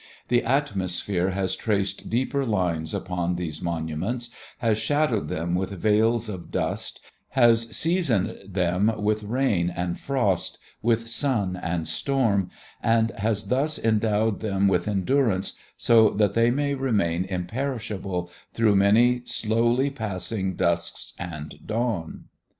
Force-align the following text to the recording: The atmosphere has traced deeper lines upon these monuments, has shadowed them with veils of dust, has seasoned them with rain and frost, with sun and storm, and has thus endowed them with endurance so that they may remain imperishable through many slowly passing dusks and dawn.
The 0.29 0.43
atmosphere 0.43 1.29
has 1.29 1.55
traced 1.55 2.09
deeper 2.09 2.43
lines 2.43 2.91
upon 2.91 3.35
these 3.35 3.61
monuments, 3.61 4.31
has 4.57 4.79
shadowed 4.79 5.27
them 5.27 5.53
with 5.53 5.69
veils 5.79 6.27
of 6.27 6.49
dust, 6.49 6.99
has 7.37 7.67
seasoned 7.77 8.39
them 8.51 8.91
with 8.97 9.21
rain 9.21 9.69
and 9.69 9.99
frost, 9.99 10.57
with 10.81 11.07
sun 11.07 11.55
and 11.55 11.87
storm, 11.87 12.49
and 12.81 13.11
has 13.19 13.45
thus 13.49 13.77
endowed 13.77 14.39
them 14.39 14.67
with 14.67 14.87
endurance 14.87 15.53
so 15.77 16.09
that 16.09 16.33
they 16.33 16.49
may 16.49 16.73
remain 16.73 17.23
imperishable 17.25 18.31
through 18.55 18.75
many 18.75 19.21
slowly 19.25 19.91
passing 19.91 20.55
dusks 20.55 21.13
and 21.19 21.59
dawn. 21.63 22.23